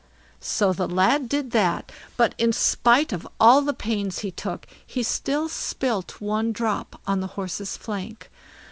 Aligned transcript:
So 0.39 0.73
the 0.73 0.87
lad 0.87 1.29
did 1.29 1.51
that; 1.51 1.91
but 2.17 2.33
in 2.39 2.53
spite 2.53 3.13
of 3.13 3.27
all 3.39 3.61
the 3.61 3.71
pains 3.71 4.17
he 4.25 4.31
took, 4.31 4.65
he 4.83 5.03
still 5.03 5.47
spilt 5.47 6.19
one 6.19 6.51
drop 6.51 6.99
on 7.05 7.19
the 7.19 7.27
horse's 7.37 7.77
flank. 7.77 8.31